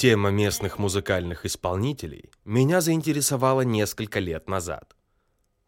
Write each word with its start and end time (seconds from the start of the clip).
Тема 0.00 0.30
местных 0.30 0.78
музыкальных 0.78 1.44
исполнителей 1.44 2.30
меня 2.46 2.80
заинтересовала 2.80 3.60
несколько 3.60 4.18
лет 4.18 4.48
назад. 4.48 4.96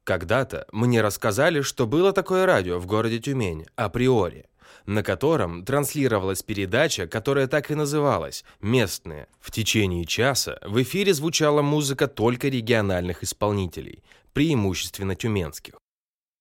Когда-то 0.05 0.67
мне 0.73 1.03
рассказали, 1.03 1.61
что 1.61 1.87
было 1.87 2.15
такое 2.15 2.47
радио 2.47 2.79
в 2.79 2.87
городе 2.87 3.19
Тюмень, 3.19 3.67
априори, 3.77 4.47
на 4.87 5.03
котором 5.03 5.67
транслировалась 5.67 6.43
передача, 6.43 7.07
которая 7.07 7.47
так 7.47 7.71
и 7.71 7.75
называлась 7.75 8.43
«Местные». 8.63 9.29
В 9.39 9.51
течение 9.51 10.07
часа 10.07 10.59
в 10.63 10.81
эфире 10.81 11.13
звучала 11.13 11.61
музыка 11.61 12.09
только 12.09 12.49
региональных 12.49 13.23
исполнителей, 13.23 14.03
преимущественно 14.33 15.15
тюменских. 15.15 15.75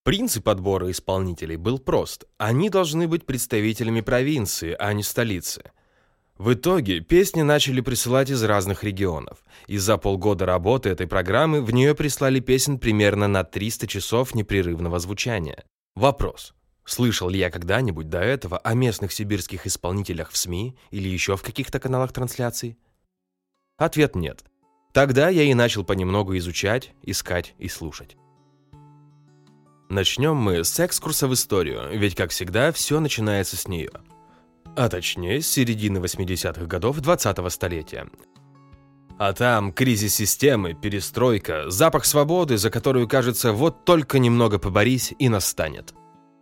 Принцип 0.06 0.48
отбора 0.48 0.90
исполнителей 0.92 1.58
был 1.58 1.78
прост. 1.78 2.24
Они 2.38 2.70
должны 2.70 3.10
быть 3.10 3.26
представителями 3.26 4.00
провинции, 4.00 4.78
а 4.80 4.94
не 4.94 5.04
столицы– 5.04 5.72
в 6.42 6.54
итоге 6.54 7.02
песни 7.02 7.44
начали 7.44 7.82
присылать 7.82 8.32
из 8.32 8.42
разных 8.42 8.84
регионов, 8.84 9.44
и 9.68 9.78
за 9.78 9.98
полгода 9.98 10.48
работы 10.48 10.90
этой 10.90 11.06
программы 11.06 11.62
в 11.62 11.72
нее 11.72 11.94
прислали 11.94 12.40
песен 12.40 12.80
примерно 12.80 13.28
на 13.28 13.44
300 13.44 13.86
часов 13.86 14.34
непрерывного 14.34 14.98
звучания. 14.98 15.64
Вопрос. 15.94 16.56
Слышал 16.84 17.30
ли 17.30 17.38
я 17.38 17.52
когда-нибудь 17.52 18.10
до 18.10 18.22
этого 18.22 18.58
о 18.58 18.74
местных 18.74 19.12
сибирских 19.12 19.68
исполнителях 19.68 20.32
в 20.32 20.38
СМИ 20.38 20.76
или 20.90 21.08
еще 21.08 21.38
в 21.38 21.44
каких-то 21.44 21.80
каналах 21.80 22.12
трансляций? 22.12 22.76
Ответ 23.78 24.16
нет. 24.16 24.44
Тогда 24.94 25.30
я 25.30 25.44
и 25.44 25.54
начал 25.54 25.84
понемногу 25.84 26.36
изучать, 26.38 26.92
искать 27.04 27.54
и 27.60 27.68
слушать. 27.68 28.18
Начнем 29.90 30.38
мы 30.38 30.64
с 30.64 30.80
экскурса 30.80 31.28
в 31.28 31.36
историю, 31.36 31.96
ведь, 31.96 32.16
как 32.16 32.32
всегда, 32.32 32.72
все 32.72 33.00
начинается 33.00 33.58
с 33.58 33.68
нее– 33.68 33.92
а 34.76 34.90
точнее 34.90 35.42
с 35.42 35.48
середины 35.48 36.00
80-х 36.00 36.66
годов 36.66 36.98
20-го 36.98 37.50
столетия. 37.50 38.08
А 39.18 39.34
там 39.34 39.72
кризис 39.72 40.16
системы, 40.16 40.74
перестройка, 40.74 41.70
запах 41.70 42.06
свободы, 42.06 42.58
за 42.58 42.70
которую, 42.72 43.08
кажется, 43.08 43.54
вот 43.54 43.86
только 43.86 44.18
немного 44.18 44.58
поборись 44.58 45.14
и 45.20 45.30
настанет. 45.30 45.94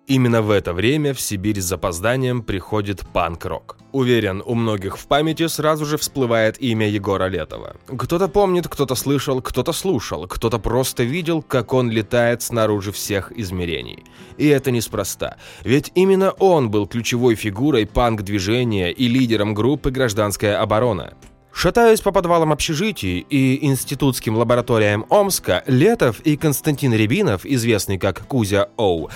Именно 0.09 0.41
в 0.41 0.49
это 0.49 0.73
время 0.73 1.13
в 1.13 1.21
Сибирь 1.21 1.61
с 1.61 1.65
запозданием 1.65 2.41
приходит 2.41 3.05
панк-рок. 3.13 3.77
Уверен, 3.91 4.41
у 4.43 4.55
многих 4.55 4.97
в 4.97 5.05
памяти 5.05 5.47
сразу 5.47 5.85
же 5.85 5.97
всплывает 5.97 6.59
имя 6.59 6.89
Егора 6.89 7.27
Летова. 7.27 7.75
Кто-то 7.85 8.27
помнит, 8.27 8.67
кто-то 8.67 8.95
слышал, 8.95 9.39
кто-то 9.39 9.71
слушал, 9.71 10.25
кто-то 10.25 10.57
просто 10.57 11.03
видел, 11.03 11.43
как 11.43 11.73
он 11.73 11.91
летает 11.91 12.41
снаружи 12.41 12.91
всех 12.91 13.31
измерений. 13.37 14.03
И 14.37 14.47
это 14.47 14.71
неспроста, 14.71 15.37
ведь 15.63 15.91
именно 15.93 16.31
он 16.31 16.71
был 16.71 16.87
ключевой 16.87 17.35
фигурой 17.35 17.85
панк-движения 17.85 18.91
и 18.91 19.07
лидером 19.07 19.53
группы 19.53 19.91
«Гражданская 19.91 20.59
оборона». 20.59 21.13
Шатаясь 21.51 21.99
по 21.99 22.11
подвалам 22.11 22.53
общежитий 22.53 23.19
и 23.19 23.65
институтским 23.65 24.37
лабораториям 24.37 25.05
Омска, 25.09 25.63
Летов 25.67 26.21
и 26.21 26.37
Константин 26.37 26.93
Рябинов, 26.93 27.45
известный 27.45 27.97
как 27.97 28.25
Кузя 28.27 28.69
Оу, 28.77 29.09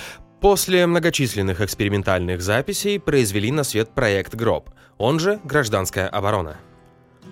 После 0.44 0.86
многочисленных 0.88 1.62
экспериментальных 1.62 2.42
записей 2.42 3.00
произвели 3.00 3.50
на 3.50 3.64
свет 3.64 3.92
проект 3.96 4.36
«Гроб», 4.36 4.72
он 4.98 5.18
же 5.18 5.40
«Гражданская 5.46 6.10
оборона». 6.10 6.58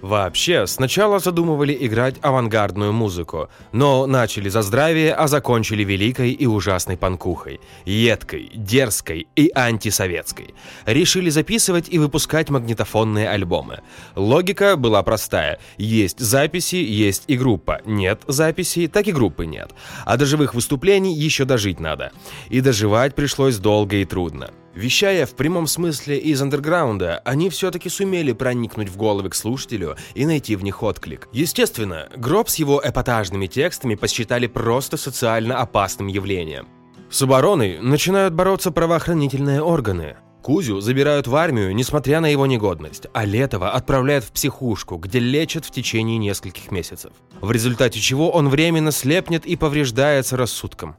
Вообще, 0.02 0.66
сначала 0.66 1.20
задумывали 1.20 1.78
играть 1.80 2.16
авангардную 2.22 2.92
музыку, 2.92 3.50
но 3.72 4.08
начали 4.08 4.50
за 4.50 4.64
здравие, 4.64 5.14
а 5.14 5.28
закончили 5.28 5.84
великой 5.84 6.32
и 6.32 6.48
ужасной 6.48 6.98
панкухой. 6.98 7.60
Едкой, 7.86 8.52
дерзкой 8.54 9.28
и 9.36 9.52
антисоветской. 9.54 10.56
Решили 10.86 11.30
записывать 11.30 11.88
и 11.90 12.00
выпускать 12.00 12.50
магнитофонные 12.50 13.30
альбомы. 13.30 13.82
Логика 14.16 14.76
была 14.76 15.04
простая. 15.04 15.60
Есть 15.78 16.20
записи, 16.20 16.76
есть 16.76 17.26
и 17.28 17.38
группа. 17.38 17.82
Нет 17.86 18.22
записей, 18.28 18.88
так 18.88 19.08
и 19.08 19.12
группы 19.12 19.46
нет. 19.46 19.72
А 20.06 20.18
до 20.18 20.26
живых 20.26 20.56
выступлений 20.56 21.14
еще 21.14 21.46
дожить 21.46 21.80
надо. 21.80 22.12
И 22.50 22.62
доживать 22.62 23.14
пришлось 23.14 23.58
долго 23.58 23.98
и 23.98 24.06
трудно. 24.06 24.50
Вещая 24.74 25.26
в 25.26 25.36
прямом 25.36 25.68
смысле 25.68 26.18
из 26.18 26.42
андерграунда, 26.42 27.22
они 27.26 27.50
все-таки 27.50 27.90
сумели 27.90 28.32
проникнуть 28.32 28.90
в 28.90 28.96
головы 28.96 29.30
к 29.30 29.36
слушателю 29.36 29.98
и 30.16 30.26
найти 30.26 30.56
в 30.56 30.64
них 30.64 30.82
отклик. 30.82 31.28
Естественно, 31.34 32.08
гроб 32.16 32.48
с 32.50 32.56
его 32.56 32.82
эпатажными 32.84 33.48
текстами 33.48 33.96
посчитали 33.96 34.48
просто 34.48 34.96
социально 34.96 35.58
опасным 35.58 36.08
явлением. 36.08 36.68
С 37.10 37.22
обороной 37.22 37.80
начинают 37.80 38.34
бороться 38.34 38.72
правоохранительные 38.72 39.62
органы. 39.62 40.16
Кузю 40.42 40.80
забирают 40.80 41.28
в 41.28 41.36
армию, 41.36 41.76
несмотря 41.76 42.22
на 42.22 42.28
его 42.28 42.48
негодность, 42.48 43.06
а 43.14 43.26
Летова 43.26 43.72
отправляют 43.72 44.24
в 44.24 44.32
психушку, 44.32 44.96
где 44.96 45.20
лечат 45.20 45.66
в 45.66 45.72
течение 45.72 46.18
нескольких 46.18 46.72
месяцев. 46.72 47.12
В 47.42 47.52
результате 47.52 48.00
чего 48.00 48.32
он 48.32 48.50
временно 48.50 48.92
слепнет 48.92 49.46
и 49.46 49.56
повреждается 49.56 50.38
рассудком. 50.38 50.96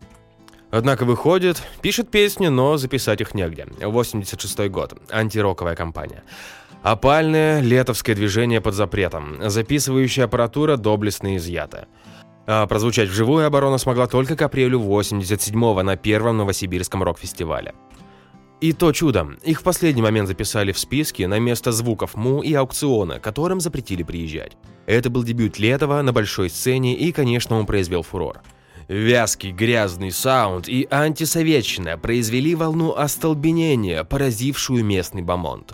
Однако 0.73 1.05
выходит, 1.05 1.63
пишет 1.83 2.11
песни, 2.11 2.47
но 2.49 2.79
записать 2.79 3.21
их 3.21 3.35
негде. 3.35 3.67
86 3.79 4.71
год. 4.71 4.95
Антироковая 5.11 5.77
компания. 5.77 6.25
Опальное 6.83 7.61
летовское 7.61 8.17
движение 8.17 8.63
под 8.63 8.75
запретом. 8.75 9.37
Записывающая 9.51 10.25
аппаратура 10.25 10.79
доблестно 10.79 11.37
изъята. 11.37 11.89
А 12.47 12.67
прозвучать 12.67 13.11
вживую 13.11 13.47
оборона 13.47 13.77
смогла 13.77 14.07
только 14.07 14.35
к 14.35 14.41
апрелю 14.41 14.81
87-го 14.81 15.83
на 15.83 15.97
первом 15.97 16.39
новосибирском 16.39 17.03
рок-фестивале. 17.03 17.75
И 18.63 18.73
то 18.73 18.93
чудо, 18.93 19.29
их 19.43 19.61
в 19.61 19.65
последний 19.65 20.03
момент 20.03 20.27
записали 20.27 20.73
в 20.73 20.79
списке 20.79 21.29
на 21.29 21.39
место 21.39 21.71
звуков 21.73 22.15
МУ 22.15 22.41
и 22.41 22.55
аукциона, 22.55 23.21
которым 23.21 23.61
запретили 23.61 24.05
приезжать. 24.05 24.57
Это 24.87 25.11
был 25.11 25.23
дебют 25.23 25.59
Летова 25.59 26.01
на 26.01 26.15
большой 26.15 26.49
сцене 26.49 26.97
и, 26.97 27.13
конечно, 27.13 27.59
он 27.59 27.67
произвел 27.67 28.03
фурор. 28.03 28.41
Вязкий 28.93 29.53
грязный 29.53 30.13
саунд 30.13 30.69
и 30.69 30.87
антисоветчина 30.91 31.97
произвели 31.97 32.55
волну 32.55 32.93
остолбенения, 32.93 34.05
поразившую 34.05 34.85
местный 34.85 35.23
бомонд. 35.23 35.73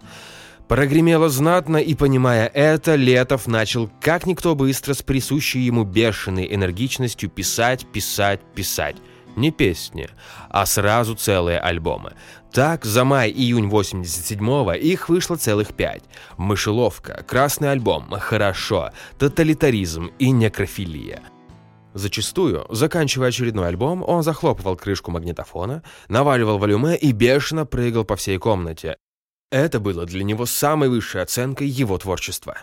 Прогремело 0.69 1.29
знатно, 1.29 1.79
и, 1.79 1.97
понимая 1.97 2.47
это, 2.47 2.95
Летов 2.95 3.49
начал 3.49 3.91
как 4.01 4.25
никто 4.25 4.55
быстро 4.55 4.95
с 4.95 5.03
присущей 5.03 5.59
ему 5.59 5.83
бешеной 5.83 6.55
энергичностью 6.55 7.29
писать, 7.29 7.87
писать, 7.91 8.41
писать. 8.55 8.97
Не 9.35 9.51
песни, 9.51 10.09
а 10.49 10.65
сразу 10.65 11.17
целые 11.17 11.59
альбомы. 11.59 12.13
Так, 12.53 12.85
за 12.85 13.03
май-июнь 13.03 13.69
87-го 13.69 14.75
их 14.75 15.09
вышло 15.09 15.35
целых 15.35 15.75
пять. 15.75 16.05
«Мышеловка», 16.37 17.25
«Красный 17.27 17.73
альбом», 17.73 18.11
«Хорошо», 18.21 18.93
«Тоталитаризм» 19.19 20.13
и 20.21 20.31
«Некрофилия». 20.31 21.21
Зачастую, 21.99 22.65
заканчивая 22.71 23.31
очередной 23.31 23.67
альбом, 23.67 24.05
он 24.07 24.23
захлопывал 24.23 24.77
крышку 24.77 25.11
магнитофона, 25.11 25.83
наваливал 26.09 26.59
волюме 26.59 26.97
и 26.97 27.11
бешено 27.11 27.67
прыгал 27.67 28.05
по 28.05 28.15
всей 28.15 28.39
комнате. 28.39 28.97
Это 29.51 29.81
было 29.81 30.07
для 30.07 30.23
него 30.23 30.47
самой 30.47 30.91
высшей 30.91 31.23
оценкой 31.23 31.67
его 31.67 31.99
творчества. 31.99 32.59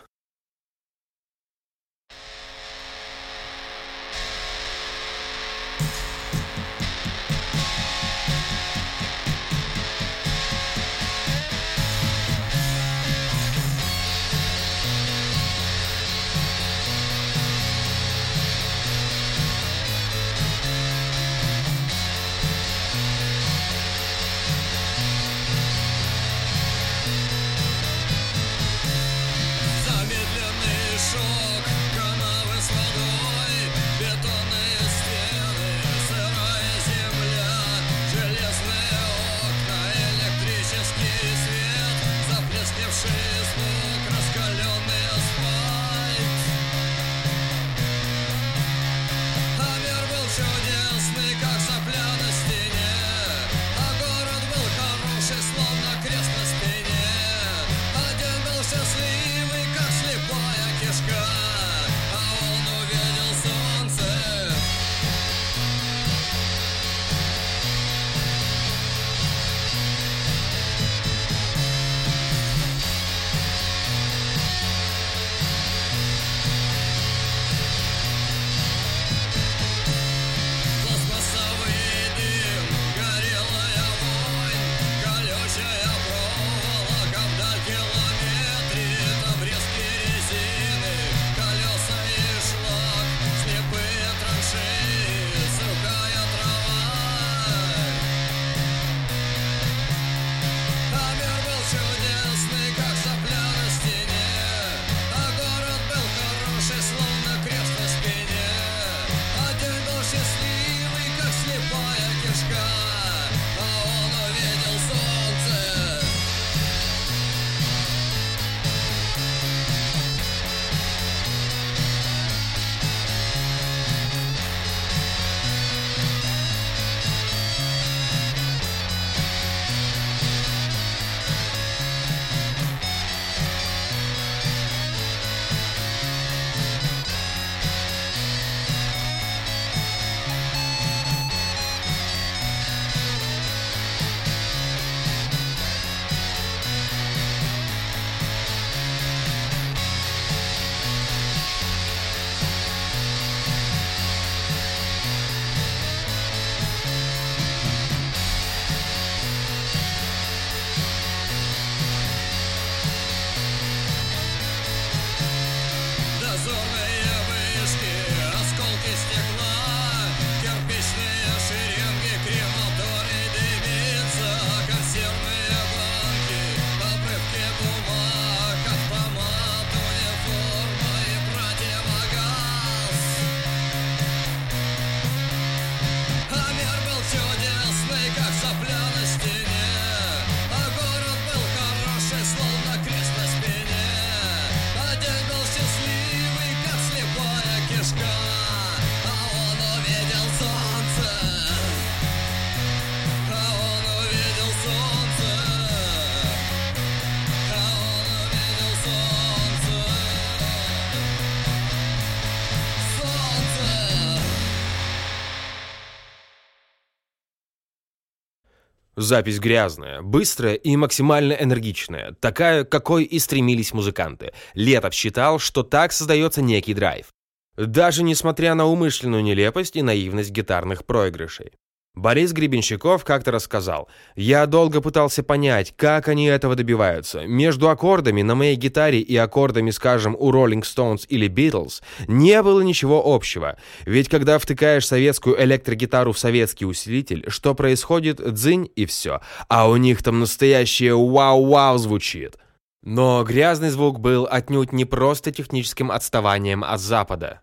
Запись 219.06 219.38
грязная, 219.38 220.02
быстрая 220.02 220.56
и 220.56 220.76
максимально 220.76 221.34
энергичная, 221.34 222.16
такая, 222.20 222.64
какой 222.64 223.04
и 223.04 223.20
стремились 223.20 223.72
музыканты. 223.72 224.34
Летов 224.56 224.96
считал, 224.96 225.38
что 225.38 225.62
так 225.62 225.92
создается 225.92 226.42
некий 226.42 226.74
драйв. 226.74 227.14
Даже 227.56 228.02
несмотря 228.02 228.56
на 228.56 228.66
умышленную 228.66 229.22
нелепость 229.22 229.76
и 229.76 229.84
наивность 229.84 230.32
гитарных 230.32 230.86
проигрышей. 230.86 231.52
Борис 231.96 232.34
Гребенщиков 232.34 233.06
как-то 233.06 233.32
рассказал, 233.32 233.88
«Я 234.16 234.46
долго 234.46 234.82
пытался 234.82 235.24
понять, 235.24 235.74
как 235.78 236.10
они 236.10 236.26
этого 236.26 236.56
добиваются. 236.56 237.26
Между 237.26 237.70
аккордами 237.70 238.22
на 238.22 238.36
моей 238.36 238.56
гитаре 238.56 239.00
и 239.00 239.16
аккордами, 239.16 239.72
скажем, 239.72 240.16
у 240.18 240.32
Rolling 240.32 240.62
Stones 240.62 241.06
или 241.08 241.30
Beatles 241.30 241.82
не 242.08 242.44
было 242.44 242.62
ничего 242.62 243.02
общего. 243.06 243.58
Ведь 243.86 244.10
когда 244.10 244.38
втыкаешь 244.40 244.86
советскую 244.86 245.42
электрогитару 245.42 246.12
в 246.12 246.20
советский 246.20 246.66
усилитель, 246.66 247.26
что 247.30 247.56
происходит? 247.56 248.18
Дзынь 248.18 248.70
и 248.76 248.86
все. 248.86 249.22
А 249.48 249.70
у 249.70 249.78
них 249.78 250.04
там 250.04 250.20
настоящее 250.20 250.96
вау-вау 250.96 251.78
звучит». 251.78 252.38
Но 252.84 253.24
грязный 253.24 253.72
звук 253.72 254.00
был 254.00 254.28
отнюдь 254.30 254.72
не 254.72 254.86
просто 254.86 255.32
техническим 255.32 255.92
отставанием 255.92 256.64
от 256.64 256.80
Запада. 256.80 257.42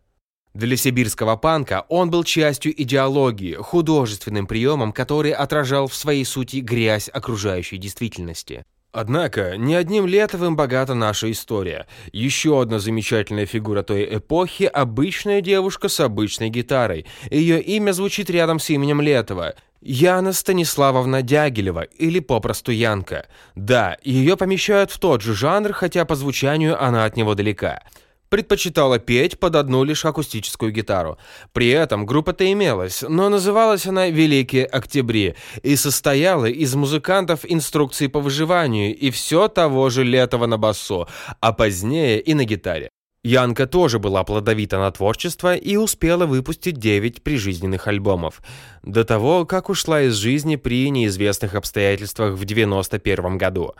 Для 0.54 0.76
сибирского 0.76 1.36
панка 1.36 1.86
он 1.88 2.10
был 2.10 2.24
частью 2.24 2.80
идеологии, 2.80 3.54
художественным 3.54 4.46
приемом, 4.46 4.92
который 4.92 5.32
отражал 5.32 5.86
в 5.86 5.94
своей 5.94 6.26
сути 6.26 6.58
грязь 6.58 7.08
окружающей 7.10 7.78
действительности. 7.78 8.64
Однако, 8.92 9.56
не 9.56 9.74
одним 9.74 10.06
Летовым 10.06 10.54
богата 10.54 10.92
наша 10.92 11.30
история. 11.30 11.86
Еще 12.12 12.60
одна 12.60 12.78
замечательная 12.78 13.46
фигура 13.46 13.82
той 13.82 14.18
эпохи– 14.18 14.64
обычная 14.72 15.40
девушка 15.40 15.88
с 15.88 15.98
обычной 15.98 16.50
гитарой. 16.50 17.06
Ее 17.30 17.62
имя 17.62 17.92
звучит 17.92 18.28
рядом 18.28 18.58
с 18.58 18.68
именем 18.68 19.00
Летова– 19.00 19.54
Яна 19.80 20.32
Станиславовна 20.32 21.22
Дягилева 21.22 21.82
или 21.82 22.20
попросту 22.20 22.70
Янка. 22.70 23.26
Да, 23.56 23.96
ее 24.04 24.36
помещают 24.36 24.92
в 24.92 24.98
тот 25.00 25.22
же 25.22 25.34
жанр, 25.34 25.72
хотя 25.72 26.04
по 26.04 26.14
звучанию 26.14 26.80
она 26.80 27.04
от 27.06 27.16
него 27.16 27.34
далека– 27.34 27.82
предпочитала 28.32 28.98
петь 28.98 29.38
под 29.38 29.56
одну 29.56 29.84
лишь 29.84 30.06
акустическую 30.06 30.72
гитару. 30.72 31.18
При 31.52 31.68
этом 31.68 32.06
группа-то 32.06 32.50
имелась, 32.50 33.04
но 33.06 33.28
называлась 33.28 33.84
она 33.86 34.08
«Великие 34.08 34.64
Октябри» 34.64 35.34
и 35.62 35.76
состояла 35.76 36.46
из 36.46 36.74
музыкантов 36.74 37.40
инструкций 37.44 38.08
по 38.08 38.20
выживанию 38.20 38.96
и 38.96 39.10
все 39.10 39.48
того 39.48 39.90
же 39.90 40.02
Летова 40.02 40.46
на 40.46 40.56
басу, 40.56 41.06
а 41.40 41.52
позднее 41.52 42.20
и 42.20 42.32
на 42.32 42.46
гитаре. 42.46 42.88
Янка 43.22 43.66
тоже 43.66 43.98
была 43.98 44.24
плодовита 44.24 44.78
на 44.78 44.90
творчество 44.90 45.54
и 45.54 45.76
успела 45.76 46.24
выпустить 46.24 46.78
9 46.78 47.22
прижизненных 47.22 47.86
альбомов. 47.86 48.40
До 48.82 49.04
того, 49.04 49.44
как 49.44 49.68
ушла 49.68 50.00
из 50.04 50.14
жизни 50.14 50.56
при 50.56 50.88
неизвестных 50.88 51.54
обстоятельствах 51.54 52.32
в 52.38 52.46
91 52.46 53.36
году. 53.36 53.74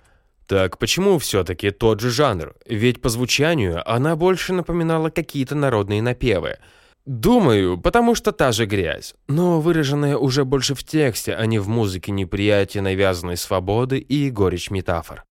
Так 0.53 0.77
почему 0.77 1.19
все-таки 1.19 1.71
тот 1.71 2.01
же 2.01 2.11
жанр? 2.11 2.55
Ведь 2.67 3.01
по 3.01 3.09
звучанию 3.09 3.83
она 3.91 4.17
больше 4.17 4.53
напоминала 4.53 5.09
какие-то 5.09 5.55
народные 5.55 6.03
напевы. 6.03 6.59
Думаю, 7.07 7.79
потому 7.79 8.15
что 8.15 8.33
та 8.33 8.53
же 8.53 8.67
грязь, 8.67 9.15
но 9.29 9.63
выраженная 9.63 10.19
уже 10.19 10.45
больше 10.45 10.75
в 10.75 10.85
тексте, 10.85 11.35
а 11.35 11.47
не 11.47 11.59
в 11.59 11.69
музыке 11.69 12.13
неприятие 12.13 12.83
навязанной 12.83 13.39
свободы 13.39 13.97
и 13.97 14.29
горечь 14.29 14.71
метафор. 14.71 15.25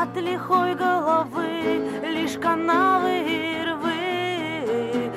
От 0.00 0.16
лихой 0.16 0.76
головы 0.76 1.90
лишь 2.04 2.38
канавы 2.38 3.18
и 3.18 3.64
рвы. 3.64 5.10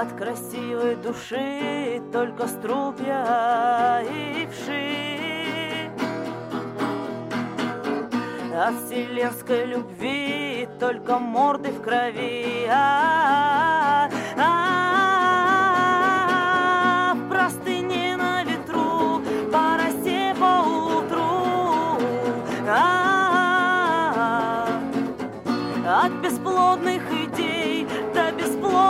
От 0.00 0.12
красивой 0.18 0.96
души 0.96 2.02
только 2.12 2.46
струпья 2.46 4.02
и 4.02 4.46
вши. 4.52 5.90
От 8.54 8.74
вселенской 8.84 9.64
любви 9.64 10.68
только 10.78 11.18
морды 11.18 11.70
в 11.70 11.80
крови. 11.80 12.66
А, 12.68 12.74
а, 12.74 13.83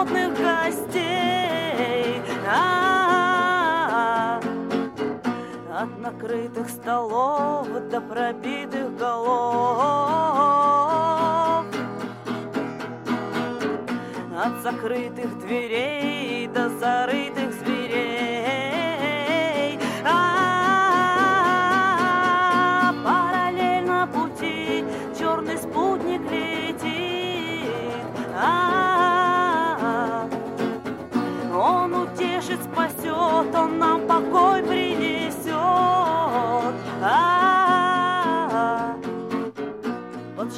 бесплодных 0.04 0.36
гостей. 0.38 2.22
А, 2.46 4.40
от 5.72 5.98
накрытых 5.98 6.68
столов 6.68 7.66
до 7.90 8.00
пробитых 8.00 8.96
голов 8.96 10.04
От 14.36 14.62
закрытых 14.62 15.38
дверей 15.40 16.46
до 16.48 16.68
зарытых 16.68 17.52
зверей 17.54 17.83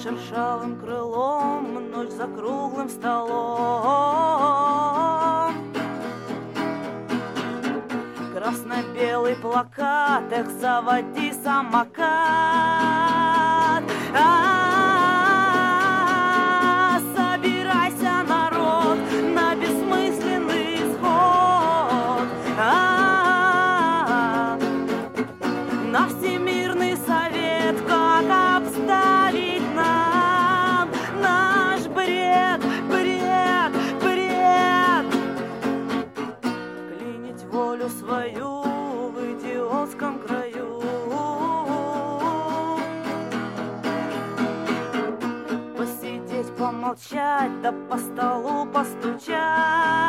шершавым 0.07 0.79
крылом 0.81 1.91
ночь 1.91 2.11
за 2.11 2.27
круглым 2.29 2.89
столом. 2.89 3.27
Красно-белый 8.33 9.35
плакат, 9.35 10.31
эх, 10.31 10.49
заводи 10.61 11.33
самокат. 11.33 12.07
А, 14.15 14.46
да 47.62 47.73
по 47.88 47.97
столу 47.99 48.67
постучать 48.67 50.06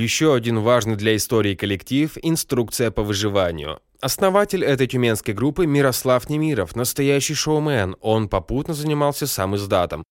Еще 0.00 0.32
один 0.34 0.60
важный 0.60 0.96
для 0.96 1.14
истории 1.14 1.54
коллектив– 1.54 2.16
инструкция 2.22 2.90
по 2.90 3.02
выживанию. 3.02 3.80
Основатель 4.00 4.64
этой 4.64 4.86
тюменской 4.86 5.34
группы 5.34 5.66
Мирослав 5.66 6.30
Немиров, 6.30 6.74
настоящий 6.74 7.34
шоумен, 7.34 7.96
он 8.00 8.30
попутно 8.30 8.72
занимался 8.72 9.26
сам 9.26 9.56
издатом. 9.56 10.02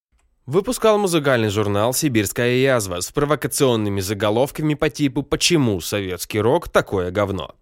Выпускал 0.45 0.99
музыкальный 0.99 1.49
журнал 1.49 1.95
«Сибирская 1.95 2.57
язва» 2.57 3.01
с 3.01 3.11
провокационными 3.11 3.99
заголовками 3.99 4.75
по 4.75 4.91
типу 4.91 5.23
«Почему 5.23 5.81
советский 5.81 6.39
рок 6.39 6.69
такое 6.69 7.09
говно?». 7.09 7.55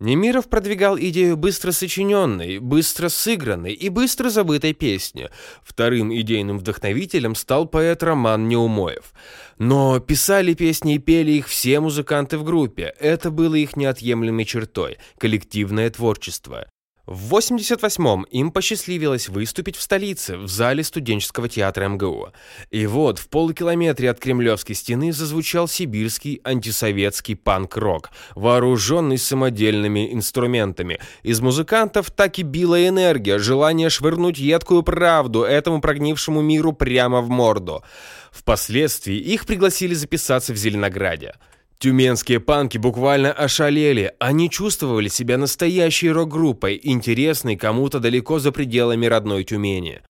Немиров 0.00 0.48
продвигал 0.48 0.98
идею 0.98 1.36
быстро 1.36 1.72
сочиненной, 1.72 2.58
быстро 2.58 3.10
сыгранной 3.10 3.74
и 3.74 3.90
быстро 3.90 4.30
забытой 4.30 4.72
песни. 4.72 5.28
Вторым 5.62 6.12
идейным 6.14 6.58
вдохновителем 6.58 7.34
стал 7.34 7.66
поэт 7.66 8.02
Роман 8.02 8.48
Неумоев. 8.48 9.12
Но 9.58 10.00
писали 10.00 10.54
песни 10.54 10.94
и 10.94 10.98
пели 10.98 11.32
их 11.32 11.48
все 11.48 11.80
музыканты 11.80 12.38
в 12.38 12.44
группе. 12.44 12.94
Это 12.98 13.30
было 13.30 13.54
их 13.56 13.76
неотъемлемой 13.76 14.46
чертой– 14.46 14.96
коллективное 15.18 15.90
творчество. 15.90 16.66
В 17.10 17.34
88-м 17.34 18.22
им 18.30 18.52
посчастливилось 18.52 19.28
выступить 19.28 19.74
в 19.74 19.82
столице, 19.82 20.36
в 20.36 20.46
зале 20.46 20.84
студенческого 20.84 21.48
театра 21.48 21.88
МГУ. 21.88 22.28
И 22.70 22.86
вот 22.86 23.18
в 23.18 23.28
полукилометре 23.28 24.08
от 24.10 24.20
Кремлевской 24.20 24.76
стены 24.76 25.12
зазвучал 25.12 25.66
сибирский 25.66 26.40
антисоветский 26.44 27.34
панк-рок, 27.34 28.10
вооруженный 28.36 29.18
самодельными 29.18 30.14
инструментами. 30.14 31.00
Из 31.24 31.40
музыкантов 31.40 32.12
так 32.12 32.38
и 32.38 32.44
била 32.44 32.86
энергия, 32.86 33.40
желание 33.40 33.90
швырнуть 33.90 34.38
едкую 34.38 34.84
правду 34.84 35.42
этому 35.42 35.80
прогнившему 35.80 36.42
миру 36.42 36.72
прямо 36.72 37.22
в 37.22 37.28
морду. 37.28 37.82
Впоследствии 38.30 39.16
их 39.16 39.46
пригласили 39.46 39.94
записаться 39.94 40.52
в 40.52 40.56
Зеленограде. 40.56 41.34
Тюменские 41.80 42.40
панки 42.40 42.76
буквально 42.76 43.32
ошалели. 43.32 44.12
Они 44.20 44.50
чувствовали 44.50 45.08
себя 45.08 45.38
настоящей 45.38 46.10
рок-группой, 46.10 46.78
интересной 46.82 47.56
кому-то 47.56 48.00
далеко 48.00 48.38
за 48.38 48.52
пределами 48.52 49.06
родной 49.06 49.44
Тюмени. 49.44 50.02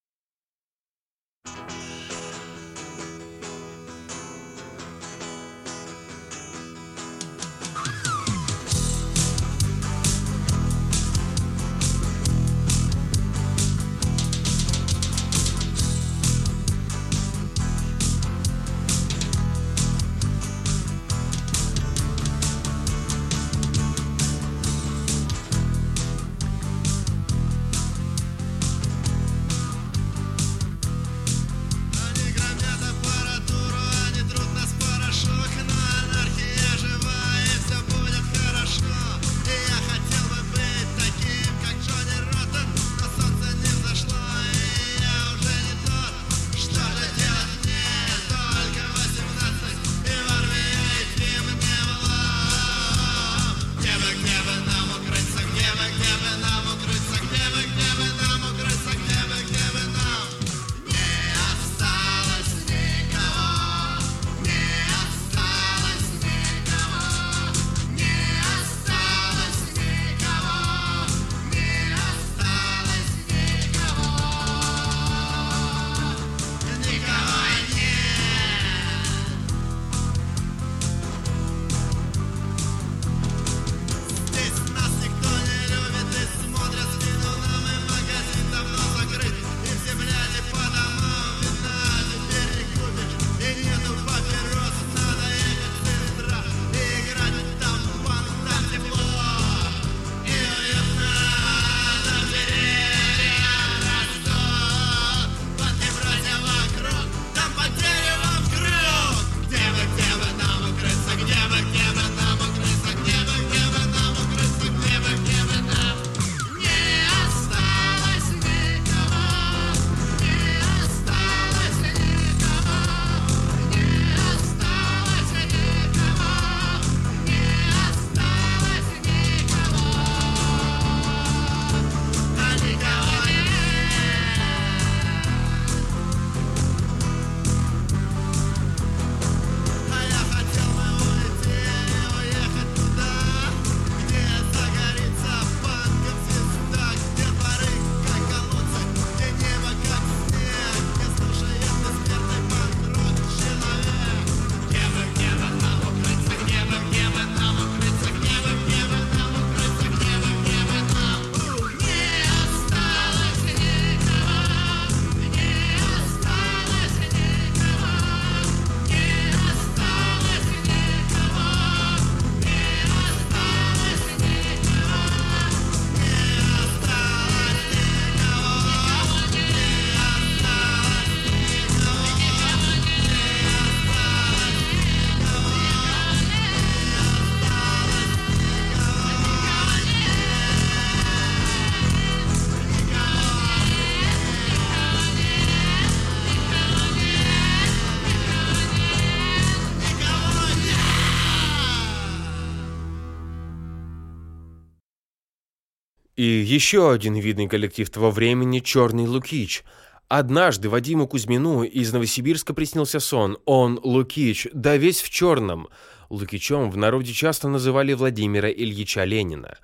Еще 206.50 206.90
один 206.90 207.14
видный 207.14 207.46
коллектив 207.46 207.88
того 207.88 208.10
времени– 208.10 208.58
«Черный 208.60 209.06
Лукич». 209.06 209.62
Однажды 210.08 210.68
Вадиму 210.68 211.06
Кузьмину 211.06 211.62
из 211.62 211.92
Новосибирска 211.92 212.52
приснился 212.52 212.98
сон. 212.98 213.38
Он 213.44 213.78
Лукич, 213.80 214.48
да 214.52 214.76
весь 214.76 215.00
в 215.00 215.10
черном. 215.10 215.68
Лукичом 216.08 216.72
в 216.72 216.76
народе 216.76 217.12
часто 217.12 217.46
называли 217.46 217.92
Владимира 217.92 218.50
Ильича 218.50 219.04
Ленина. 219.04 219.56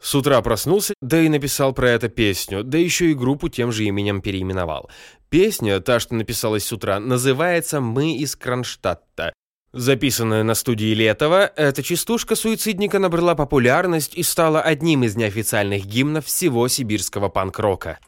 С 0.00 0.14
утра 0.14 0.40
проснулся, 0.40 0.94
да 1.02 1.20
и 1.20 1.28
написал 1.28 1.74
про 1.74 1.90
это 1.90 2.08
песню, 2.08 2.64
да 2.64 2.78
еще 2.78 3.10
и 3.10 3.14
группу 3.14 3.50
тем 3.50 3.70
же 3.70 3.84
именем 3.84 4.22
переименовал. 4.22 4.90
Песня, 5.28 5.78
та, 5.80 6.00
что 6.00 6.14
написалась 6.14 6.64
с 6.64 6.72
утра, 6.72 6.98
называется 6.98 7.82
«Мы 7.82 8.16
из 8.16 8.36
Кронштадта». 8.36 9.34
Записанная 9.76 10.44
на 10.44 10.54
студии 10.54 10.94
Летова, 10.94 11.50
эта 11.56 11.82
частушка 11.82 12.36
суицидника 12.36 13.00
набрала 13.00 13.34
популярность 13.34 14.14
и 14.14 14.22
стала 14.22 14.62
одним 14.62 15.02
из 15.02 15.16
неофициальных 15.16 15.84
гимнов 15.84 16.26
всего 16.26 16.68
сибирского 16.68 17.28
панк-рока. 17.28 17.98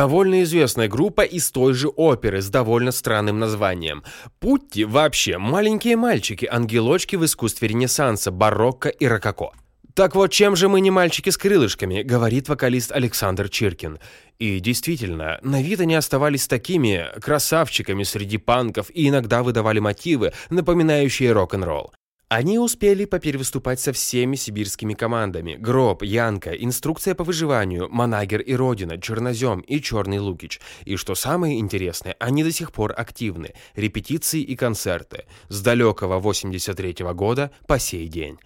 Довольно 0.00 0.44
известная 0.44 0.88
группа 0.88 1.20
из 1.20 1.50
той 1.50 1.74
же 1.74 1.88
оперы 1.88 2.40
с 2.40 2.48
довольно 2.48 2.90
странным 2.90 3.38
названием. 3.38 4.02
Путти 4.38 4.84
вообще 4.84 5.36
маленькие 5.36 5.96
мальчики, 5.96 6.48
ангелочки 6.50 7.16
в 7.16 7.24
искусстве 7.26 7.68
Ренессанса, 7.68 8.30
барокко 8.30 8.88
и 8.88 9.06
рококо. 9.06 9.50
Так 9.92 10.14
вот, 10.14 10.32
чем 10.32 10.56
же 10.56 10.70
мы 10.70 10.80
не 10.80 10.90
мальчики 10.90 11.28
с 11.28 11.36
крылышками, 11.36 12.00
говорит 12.00 12.48
вокалист 12.48 12.92
Александр 12.92 13.50
Чиркин. 13.50 13.98
И 14.38 14.58
действительно, 14.60 15.38
на 15.42 15.60
вид 15.60 15.80
они 15.80 15.96
оставались 15.96 16.48
такими 16.48 17.04
красавчиками 17.20 18.02
среди 18.02 18.38
панков 18.38 18.86
и 18.94 19.06
иногда 19.06 19.42
выдавали 19.42 19.80
мотивы, 19.80 20.32
напоминающие 20.48 21.30
рок-н-ролл. 21.30 21.92
Они 22.30 22.60
успели 22.60 23.06
поперевыступать 23.06 23.80
со 23.80 23.92
всеми 23.92 24.36
сибирскими 24.36 24.94
командами. 24.94 25.56
Гроб, 25.56 26.04
Янка, 26.04 26.50
Инструкция 26.50 27.16
по 27.16 27.24
выживанию, 27.24 27.88
Манагер 27.90 28.40
и 28.40 28.54
Родина, 28.54 29.00
Чернозем 29.00 29.58
и 29.62 29.80
Черный 29.80 30.20
Лукич. 30.20 30.60
И 30.84 30.94
что 30.94 31.16
самое 31.16 31.58
интересное, 31.58 32.14
они 32.20 32.44
до 32.44 32.52
сих 32.52 32.70
пор 32.70 32.94
активны. 32.96 33.54
Репетиции 33.74 34.42
и 34.42 34.54
концерты. 34.54 35.24
С 35.48 35.60
далекого 35.60 36.20
83 36.20 37.02
-го 37.02 37.14
года 37.14 37.50
по 37.66 37.80
сей 37.80 38.06
день. 38.06 38.38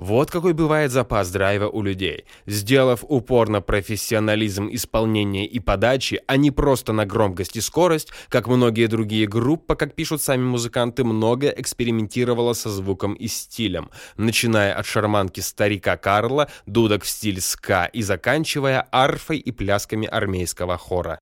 Вот 0.00 0.30
какой 0.30 0.54
бывает 0.54 0.92
запас 0.92 1.30
драйва 1.30 1.68
у 1.68 1.82
людей. 1.82 2.24
Сделав 2.46 3.04
упор 3.06 3.50
на 3.50 3.60
профессионализм 3.60 4.70
исполнения 4.72 5.46
и 5.46 5.60
подачи, 5.60 6.22
а 6.26 6.38
не 6.38 6.50
просто 6.50 6.94
на 6.94 7.04
громкость 7.04 7.56
и 7.56 7.60
скорость, 7.60 8.08
как 8.30 8.48
многие 8.48 8.86
другие 8.86 9.26
группы, 9.26 9.76
как 9.76 9.94
пишут 9.94 10.22
сами 10.22 10.42
музыканты, 10.42 11.04
много 11.04 11.48
экспериментировала 11.48 12.54
со 12.54 12.70
звуком 12.70 13.12
и 13.12 13.26
стилем, 13.26 13.90
начиная 14.16 14.72
от 14.72 14.86
шарманки 14.86 15.40
старика 15.40 15.98
Карла, 15.98 16.48
дудок 16.64 17.04
в 17.04 17.08
стиле 17.08 17.42
ска 17.42 17.84
и 17.84 18.00
заканчивая 18.00 18.88
арфой 18.90 19.36
и 19.36 19.52
плясками 19.52 20.08
армейского 20.08 20.78
хора. 20.78 21.18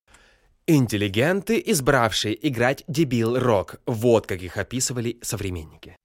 Интеллигенты, 0.69 1.61
избравшие 1.67 2.49
играть 2.49 2.85
дебил-рок, 2.87 3.81
вот 3.87 4.29
как 4.29 4.41
их 4.41 4.57
описывали 4.57 5.19
современники. 5.21 5.97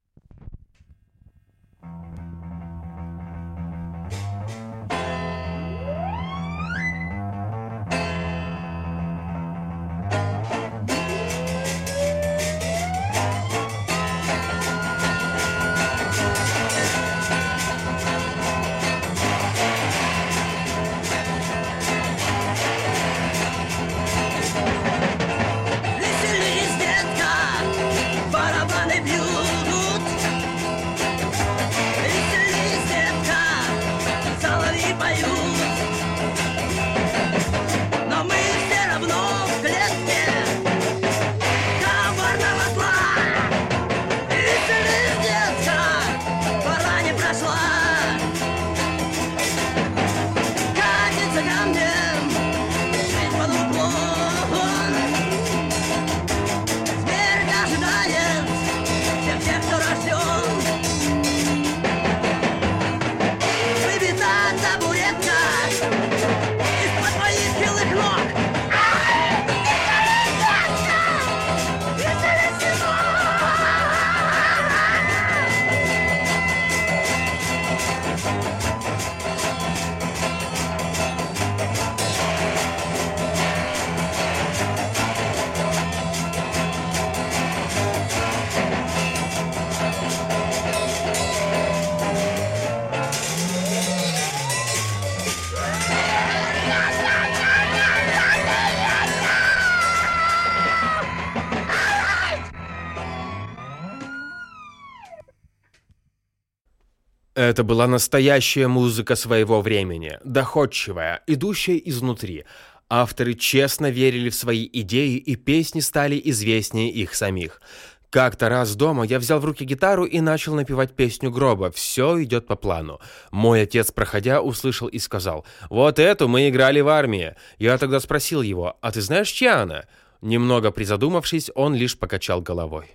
Это 107.44 107.66
была 107.66 107.88
настоящая 107.88 108.70
музыка 108.70 109.18
своего 109.18 109.60
времени, 109.60 110.18
доходчивая, 110.24 111.24
идущая 111.28 111.76
изнутри. 111.76 112.46
Авторы 112.90 113.34
честно 113.34 113.90
верили 113.90 114.30
в 114.30 114.36
свои 114.36 114.70
идеи, 114.72 115.18
и 115.18 115.36
песни 115.36 115.82
стали 115.82 116.22
известнее 116.24 116.90
их 116.90 117.14
самих. 117.14 117.62
Как-то 118.10 118.48
раз 118.48 118.76
дома 118.76 119.04
я 119.04 119.20
взял 119.20 119.42
в 119.42 119.46
руки 119.46 119.66
гитару 119.66 120.06
и 120.06 120.22
начал 120.22 120.56
напевать 120.56 120.96
песню 120.96 121.32
гроба 121.32 121.70
«Все 121.70 122.24
идет 122.24 122.48
по 122.48 122.56
плану». 122.56 123.02
Мой 123.32 123.64
отец, 123.64 123.92
проходя, 123.92 124.42
услышал 124.42 124.88
и 124.88 124.98
сказал 124.98 125.46
«Вот 125.70 126.00
эту 126.00 126.30
мы 126.30 126.48
играли 126.48 126.80
в 126.80 126.88
армии». 126.88 127.36
Я 127.60 127.78
тогда 127.78 128.00
спросил 128.00 128.42
его 128.42 128.78
«А 128.80 128.92
ты 128.94 129.02
знаешь, 129.02 129.30
чья 129.30 129.64
она?» 129.64 129.84
Немного 130.22 130.72
призадумавшись, 130.72 131.52
он 131.56 131.76
лишь 131.76 131.98
покачал 131.98 132.40
головой. 132.40 132.86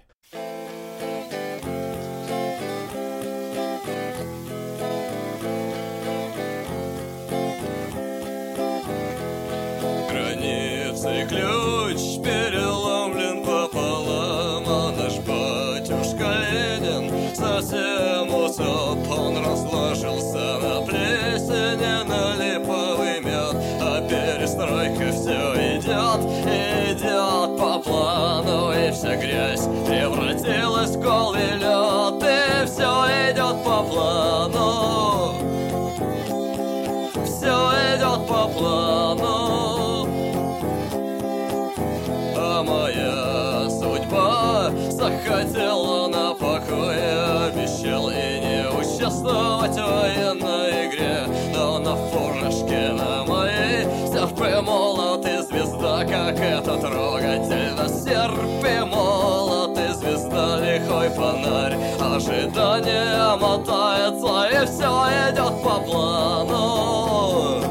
Ожидание 62.19 63.37
мотается 63.37 64.49
И 64.51 64.67
все 64.67 64.91
идет 65.31 65.63
по 65.63 65.79
плану. 65.79 67.63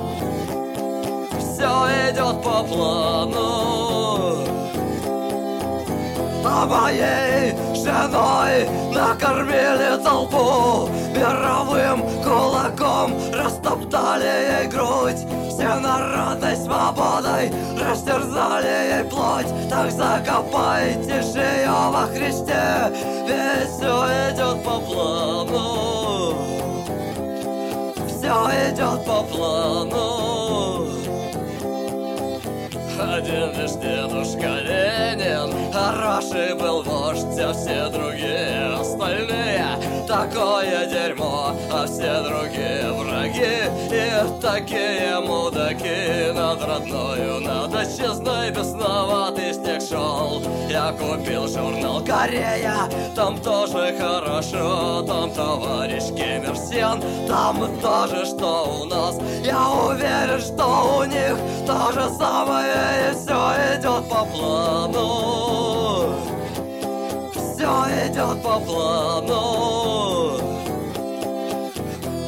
Все 1.38 1.68
идет 2.10 2.42
по 2.42 2.64
плану. 2.64 4.46
А 6.46 6.66
моей 6.66 7.52
женой 7.76 8.70
накормили 8.94 10.02
толпу 10.02 10.88
Мировым 11.14 12.04
кулаком 12.24 13.20
растоптали 13.88 14.62
ей 14.62 14.68
грудь 14.68 15.26
Все 15.50 15.76
народной 15.80 16.56
свободой 16.56 17.52
растерзали 17.80 18.96
ей 18.96 19.04
плоть 19.10 19.48
Так 19.70 19.92
закопайте 19.92 21.22
же 21.22 21.40
ее 21.40 21.70
во 21.70 22.08
Христе. 22.08 22.92
Ведь 23.28 23.70
все 23.70 24.08
идет 24.32 24.64
по 24.64 24.80
плану. 24.80 26.36
Все 28.08 28.34
идет 28.70 29.06
по 29.06 29.24
плану. 29.24 30.88
Один 33.00 33.52
лишь 33.60 33.72
дедушка 33.74 34.67
Хороший 35.88 36.54
был 36.56 36.84
вождь, 36.84 37.40
а 37.40 37.54
все 37.54 37.88
другие 37.88 38.76
остальные. 38.78 39.66
Такое 40.06 40.86
дерьмо, 40.86 41.56
а 41.72 41.86
все 41.86 42.24
другие 42.24 42.92
враги. 42.92 43.68
И 43.90 44.42
такие 44.42 45.20
мудаки 45.22 46.34
над 46.34 46.62
родною 46.62 47.40
Над 47.40 47.74
отчизной 47.74 48.52
бесноватый 48.52 49.54
снег 49.54 49.82
шел. 49.82 50.42
Я 50.70 50.92
купил 50.92 51.48
журнал 51.48 52.04
Корея 52.04 52.90
Там 53.16 53.38
тоже 53.42 53.96
хорошо 53.98 55.02
Там 55.08 55.32
товарищ 55.32 56.04
Кемерсен 56.10 57.02
Там 57.28 57.80
тоже 57.80 58.26
что 58.26 58.82
у 58.82 58.86
нас. 58.86 59.16
Я 59.42 59.70
уверен, 59.70 60.42
что 60.42 60.98
у 61.00 61.04
них 61.06 61.38
то 61.66 61.92
же 61.94 62.10
самое 62.18 63.12
и 63.12 63.16
все 63.16 63.78
идет 63.78 64.10
по 64.10 64.26
плану 64.26 65.37
идет 68.08 68.42
по 68.42 68.60
плану. 68.60 70.40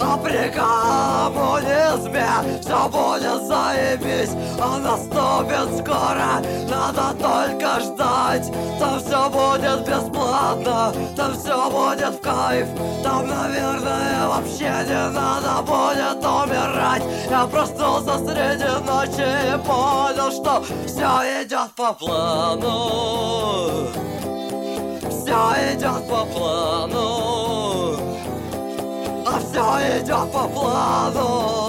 А 0.02 0.18
при 0.18 0.50
коммунизме 0.50 2.26
все 2.62 2.88
будет 2.88 3.44
заебись. 3.46 4.32
А 4.60 4.78
наступит 4.80 5.78
скоро, 5.80 6.42
надо 6.70 7.14
только 7.20 7.80
ждать. 7.82 8.52
Там 8.80 9.00
все 9.00 9.30
будет 9.30 9.88
бесплатно, 9.88 10.94
там 11.16 11.34
все 11.34 11.70
будет 11.70 12.16
в 12.16 12.22
кайф. 12.22 12.68
Там, 13.04 13.28
наверное, 13.28 14.28
вообще 14.28 14.72
не 14.88 15.10
надо 15.10 15.62
будет 15.62 16.26
умирать. 16.26 17.04
Я 17.30 17.46
проснулся 17.46 18.18
среди 18.20 18.72
ночи 18.86 19.28
и 19.48 19.58
понял, 19.66 20.32
что 20.32 20.64
все 20.88 21.44
идет 21.44 21.72
по 21.76 21.94
плану 21.94 23.90
Все 25.30 25.76
идет 25.76 26.08
по 26.08 26.26
плану 26.26 28.00
а 29.28 29.40
все 29.40 30.00
идет 30.00 30.32
по 30.32 30.48
плану 30.48 31.69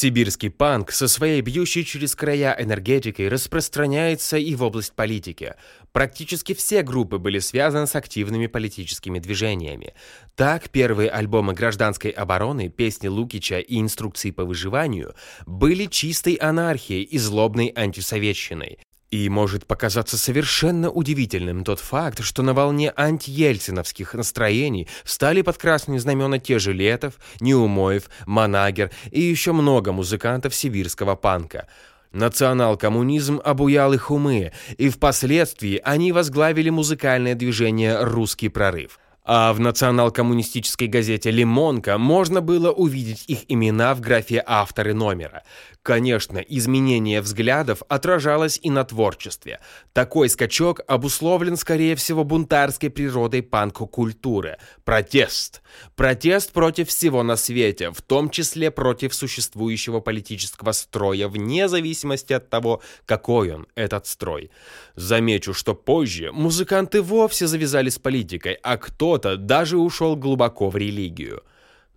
Сибирский 0.00 0.48
панк 0.48 0.92
со 0.92 1.08
своей 1.08 1.42
бьющей 1.42 1.84
через 1.84 2.14
края 2.14 2.56
энергетикой 2.58 3.28
распространяется 3.28 4.38
и 4.38 4.54
в 4.54 4.62
область 4.62 4.94
политики. 4.94 5.56
Практически 5.92 6.54
все 6.54 6.80
группы 6.82 7.18
были 7.18 7.38
связаны 7.38 7.86
с 7.86 7.94
активными 7.94 8.46
политическими 8.46 9.18
движениями. 9.18 9.92
Так, 10.36 10.70
первые 10.70 11.10
альбомы 11.10 11.52
гражданской 11.52 12.12
обороны, 12.12 12.70
песни 12.70 13.08
Лукича 13.08 13.58
и 13.58 13.78
инструкции 13.78 14.30
по 14.30 14.46
выживанию 14.46 15.14
были 15.44 15.84
чистой 15.84 16.32
анархией 16.36 17.02
и 17.02 17.18
злобной 17.18 17.70
антисоветчиной. 17.76 18.78
И 19.10 19.28
может 19.28 19.66
показаться 19.66 20.16
совершенно 20.16 20.88
удивительным 20.88 21.64
тот 21.64 21.80
факт, 21.80 22.22
что 22.22 22.42
на 22.42 22.54
волне 22.54 22.92
антиельциновских 22.96 24.14
настроений 24.14 24.86
встали 25.04 25.42
под 25.42 25.58
красные 25.58 25.98
знамена 25.98 26.38
те 26.38 26.60
же 26.60 26.72
Летов, 26.72 27.14
Неумоев, 27.40 28.08
Манагер 28.26 28.92
и 29.10 29.20
еще 29.20 29.52
много 29.52 29.90
музыкантов 29.90 30.54
сибирского 30.54 31.16
панка. 31.16 31.66
Национал-коммунизм 32.12 33.40
обуял 33.44 33.92
их 33.92 34.10
умы, 34.10 34.52
и 34.78 34.88
впоследствии 34.88 35.80
они 35.84 36.12
возглавили 36.12 36.70
музыкальное 36.70 37.34
движение 37.34 38.02
«Русский 38.02 38.48
прорыв». 38.48 38.98
А 39.24 39.52
в 39.52 39.60
национал-коммунистической 39.60 40.88
газете 40.88 41.30
«Лимонка» 41.30 41.98
можно 41.98 42.40
было 42.40 42.72
увидеть 42.72 43.24
их 43.28 43.40
имена 43.48 43.94
в 43.94 44.00
графе 44.00 44.42
«Авторы 44.44 44.94
номера». 44.94 45.44
Конечно, 45.82 46.38
изменение 46.38 47.22
взглядов 47.22 47.82
отражалось 47.88 48.60
и 48.62 48.68
на 48.68 48.84
творчестве. 48.84 49.60
Такой 49.94 50.28
скачок 50.28 50.82
обусловлен, 50.86 51.56
скорее 51.56 51.96
всего, 51.96 52.22
бунтарской 52.22 52.90
природой 52.90 53.42
панк-культуры. 53.42 54.58
Протест. 54.84 55.62
Протест 55.96 56.52
против 56.52 56.88
всего 56.90 57.22
на 57.22 57.36
свете, 57.36 57.92
в 57.92 58.02
том 58.02 58.28
числе 58.28 58.70
против 58.70 59.14
существующего 59.14 60.00
политического 60.00 60.72
строя, 60.72 61.28
вне 61.28 61.66
зависимости 61.66 62.34
от 62.34 62.50
того, 62.50 62.82
какой 63.06 63.54
он, 63.54 63.66
этот 63.74 64.06
строй. 64.06 64.50
Замечу, 64.96 65.54
что 65.54 65.74
позже 65.74 66.30
музыканты 66.30 67.00
вовсе 67.00 67.46
завязали 67.46 67.88
с 67.88 67.98
политикой, 67.98 68.58
а 68.62 68.76
кто-то 68.76 69.38
даже 69.38 69.78
ушел 69.78 70.14
глубоко 70.14 70.68
в 70.68 70.76
религию. 70.76 71.42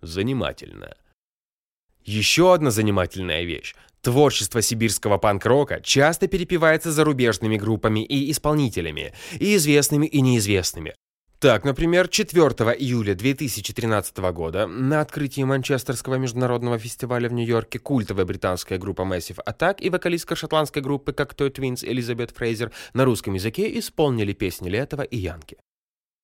Занимательно. 0.00 0.94
Еще 2.04 2.52
одна 2.52 2.70
занимательная 2.70 3.44
вещь. 3.44 3.74
Творчество 4.02 4.60
сибирского 4.60 5.16
панк-рока 5.16 5.80
часто 5.82 6.28
перепевается 6.28 6.92
зарубежными 6.92 7.56
группами 7.56 8.04
и 8.04 8.30
исполнителями, 8.30 9.14
и 9.38 9.56
известными, 9.56 10.06
и 10.06 10.20
неизвестными. 10.20 10.94
Так, 11.38 11.64
например, 11.64 12.08
4 12.08 12.42
июля 12.78 13.14
2013 13.14 14.16
года 14.32 14.66
на 14.66 15.00
открытии 15.00 15.42
Манчестерского 15.42 16.16
международного 16.16 16.78
фестиваля 16.78 17.28
в 17.28 17.32
Нью-Йорке 17.32 17.78
культовая 17.78 18.26
британская 18.26 18.78
группа 18.78 19.02
Massive 19.02 19.40
Attack 19.46 19.80
и 19.80 19.88
вокалистка 19.88 20.36
шотландской 20.36 20.82
группы 20.82 21.12
Cocteau 21.12 21.50
Twins 21.50 21.86
Элизабет 21.86 22.30
Фрейзер 22.30 22.72
на 22.92 23.04
русском 23.04 23.34
языке 23.34 23.78
исполнили 23.78 24.32
песни 24.34 24.68
Летова 24.68 25.02
и 25.02 25.16
Янки. 25.16 25.56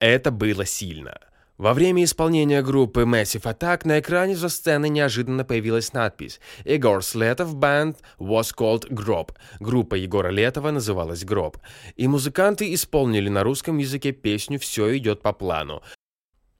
Это 0.00 0.30
было 0.30 0.64
сильно. 0.64 1.18
Во 1.60 1.74
время 1.74 2.04
исполнения 2.04 2.62
группы 2.62 3.02
Massive 3.02 3.42
Attack 3.42 3.82
на 3.84 4.00
экране 4.00 4.34
за 4.34 4.48
сценой 4.48 4.88
неожиданно 4.88 5.44
появилась 5.44 5.92
надпись 5.92 6.40
«Егор's 6.64 7.14
Letov 7.14 7.52
Band 7.52 7.96
was 8.18 8.48
called 8.56 8.86
Гроб». 8.88 9.32
Группа 9.58 9.94
Егора 9.94 10.30
Летова 10.30 10.70
называлась 10.70 11.22
Гроб. 11.22 11.58
И 11.96 12.08
музыканты 12.08 12.72
исполнили 12.72 13.28
на 13.28 13.42
русском 13.42 13.76
языке 13.76 14.12
песню 14.12 14.58
«Все 14.58 14.96
идет 14.96 15.20
по 15.20 15.34
плану». 15.34 15.82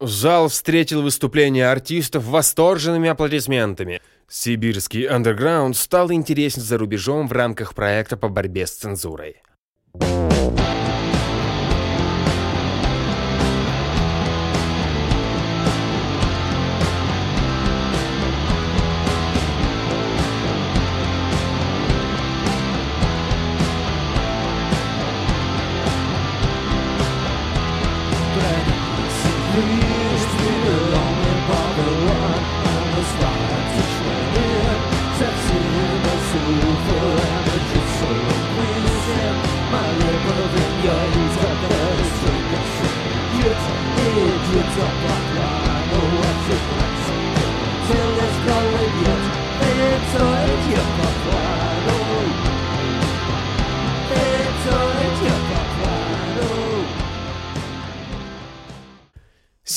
Зал 0.01 0.49
встретил 0.49 1.01
выступление 1.01 1.71
артистов 1.71 2.27
восторженными 2.27 3.09
аплодисментами. 3.09 4.03
Сибирский 4.29 5.05
андерграунд 5.05 5.79
стал 5.79 6.13
интересен 6.13 6.61
за 6.61 6.77
рубежом 6.77 7.27
в 7.27 7.33
рамках 7.33 7.75
проекта 7.75 8.19
по 8.19 8.29
борьбе 8.29 8.67
с 8.67 8.73
цензурой. 8.73 9.41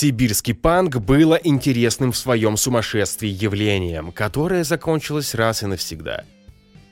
Сибирский 0.04 0.54
панк 0.54 0.98
было 0.98 1.36
интересным 1.36 2.12
в 2.12 2.18
своем 2.18 2.58
сумасшествии 2.58 3.30
явлением, 3.30 4.12
которое 4.12 4.66
закончилось 4.66 5.34
раз 5.34 5.64
и 5.64 5.66
навсегда. 5.66 6.26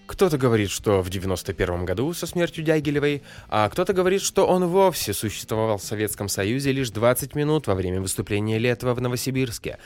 Кто-то 0.08 0.38
говорит, 0.38 0.70
что 0.70 1.02
в 1.02 1.10
91 1.10 1.84
году 1.84 2.14
со 2.14 2.26
смертью 2.26 2.64
Дягилевой, 2.64 3.22
а 3.50 3.68
кто-то 3.68 3.92
говорит, 3.92 4.22
что 4.22 4.48
он 4.48 4.66
вовсе 4.68 5.12
существовал 5.12 5.78
в 5.78 5.84
Советском 5.84 6.30
Союзе 6.30 6.72
лишь 6.72 6.90
20 6.90 7.36
минут 7.36 7.68
во 7.68 7.76
время 7.76 8.00
выступления 8.00 8.58
Летова 8.58 8.94
в 8.94 9.02
Новосибирске. 9.02 9.78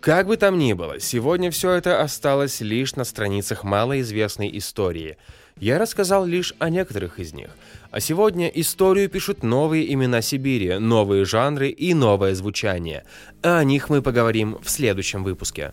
Как 0.00 0.26
бы 0.26 0.38
там 0.38 0.56
ни 0.56 0.72
было, 0.72 0.98
сегодня 0.98 1.50
все 1.50 1.72
это 1.72 2.00
осталось 2.00 2.62
лишь 2.62 2.96
на 2.96 3.04
страницах 3.04 3.64
малоизвестной 3.64 4.50
истории. 4.56 5.18
Я 5.58 5.78
рассказал 5.78 6.24
лишь 6.26 6.54
о 6.58 6.70
некоторых 6.70 7.18
из 7.18 7.32
них– 7.32 7.50
а 7.92 8.00
сегодня 8.00 8.48
историю 8.48 9.10
пишут 9.10 9.42
новые 9.42 9.92
имена 9.92 10.22
Сибири, 10.22 10.78
новые 10.78 11.26
жанры 11.26 11.68
и 11.68 11.92
новое 11.92 12.34
звучание. 12.34 13.04
О 13.42 13.62
них 13.64 13.90
мы 13.90 14.00
поговорим 14.00 14.56
в 14.62 14.70
следующем 14.70 15.22
выпуске. 15.22 15.72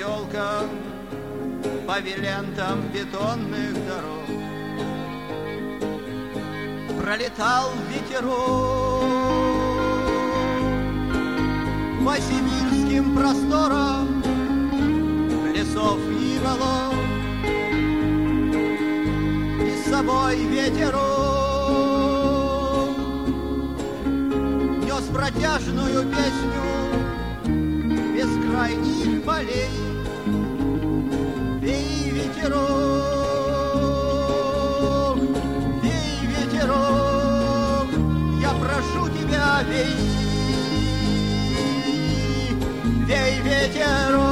Проселкам, 0.00 0.70
по 1.86 2.00
вилентам 2.00 2.88
бетонных 2.92 3.74
дорог. 3.86 4.26
Пролетал 6.98 7.70
ветерок 7.90 9.04
по 12.04 12.16
сибирским 12.16 13.14
просторам 13.14 14.22
лесов 15.54 15.98
и 15.98 16.38
голов. 16.38 16.94
И 19.62 19.76
с 19.76 19.90
собой 19.90 20.36
ветерок 20.46 21.00
нес 24.82 25.04
протяжную 25.12 26.04
песню 26.08 26.62
бескрайних 28.14 29.24
полей. 29.24 29.89
Ветерок, 32.40 32.68
вей, 35.82 36.26
ветерок, 36.26 37.88
я 38.40 38.52
прошу 38.54 39.10
тебя, 39.10 39.62
вей, 39.68 39.94
вей, 43.06 43.40
ветерок. 43.42 44.29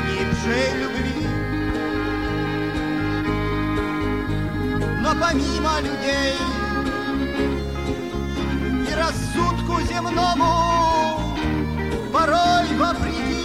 Погибшей 0.00 0.74
любви. 0.80 1.28
Но 5.02 5.14
помимо 5.20 5.80
людей 5.80 6.36
и 8.88 8.94
рассудку 8.94 9.80
земному 9.82 11.36
порой 12.12 12.66
вопреки 12.78 13.44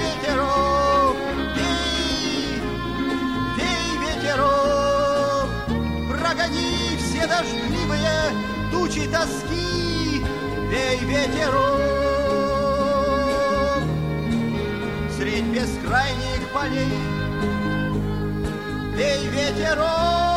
ветерок, 0.00 1.16
вей, 1.56 2.62
вей 3.56 3.88
ветерок, 4.04 5.50
прогони 6.08 6.96
все 6.98 7.26
дождливые 7.26 8.18
тучи 8.70 9.08
тоски, 9.08 10.24
вей 10.70 10.98
ветерок. 11.00 11.97
полей. 16.52 16.92
Эй, 18.96 19.26
ветерок! 19.28 20.27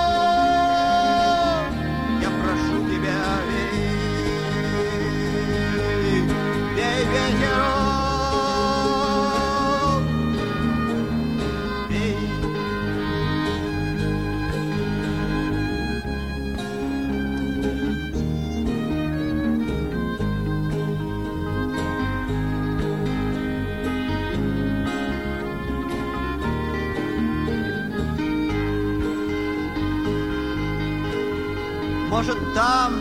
Может, 32.12 32.38
там, 32.54 32.92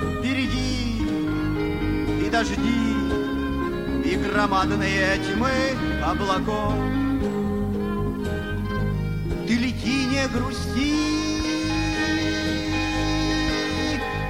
впереди, 0.00 1.02
и 2.24 2.30
дожди, 2.30 2.56
и 4.02 4.16
громадные 4.16 5.18
тьмы 5.18 5.50
облаков. 6.02 6.72
Ты 9.46 9.54
лети, 9.58 10.06
не 10.06 10.26
грусти, 10.28 10.96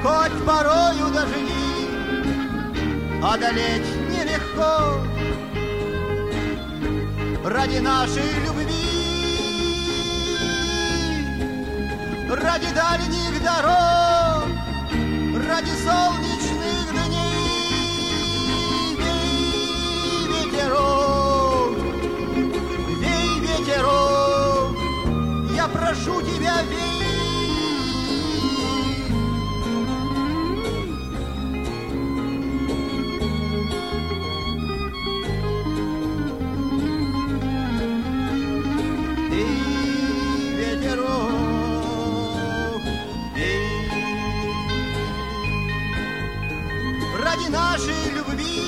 хоть 0.03 0.45
порою 0.45 1.13
дожди, 1.15 1.87
одолеть 3.23 3.87
нелегко 4.11 5.07
ради 7.45 7.79
нашей 7.79 8.45
любви. 8.45 8.93
ради 12.35 12.73
дальних 12.75 13.32
дорог, 13.43 14.49
ради 15.49 15.75
солнечных 15.85 16.87
дней. 17.07 18.97
Ветерок, 20.29 21.02
ради 47.33 47.49
нашей 47.49 48.11
любви, 48.11 48.61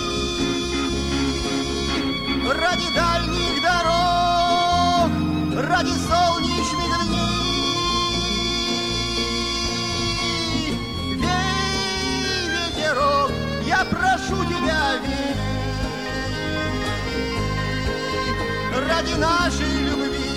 ради 2.48 2.88
дальних 2.94 3.62
дорог, 3.62 5.10
ради 5.68 5.92
солнечных 6.08 6.92
дней. 7.06 7.34
Вей, 11.16 12.48
ветерок, 12.54 13.32
я 13.66 13.84
прошу 13.84 14.44
тебя, 14.46 14.82
вей, 15.04 15.34
ради 18.88 19.14
нашей 19.14 19.74
любви, 19.88 20.32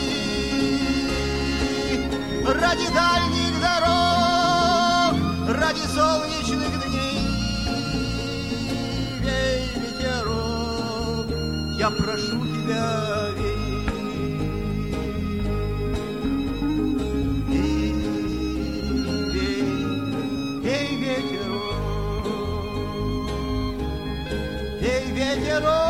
ради 2.46 2.88
дальних 2.94 3.54
дорог, 3.62 5.16
ради 5.48 5.86
солнечных 5.96 6.37
я 11.88 11.92
прошу 11.92 12.46
тебя, 12.48 13.30
вей. 13.38 13.58
Вей, 20.64 20.98
вей, 25.14 25.60
вей. 25.62 25.87